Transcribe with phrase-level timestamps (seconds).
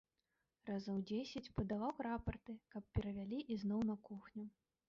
[0.69, 4.49] Разоў дзесяць падаваў рапарты, каб перавялі ізноў на кухню.